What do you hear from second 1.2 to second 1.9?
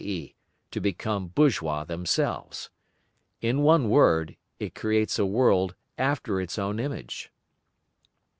bourgeois